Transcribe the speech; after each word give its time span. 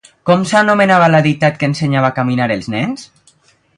Com 0.27 0.45
s'anomenava 0.51 1.09
la 1.15 1.19
deïtat 1.27 1.59
que 1.59 1.69
ensenyava 1.73 2.11
a 2.15 2.17
caminar 2.17 2.49
els 2.57 2.71
nens? 2.77 3.05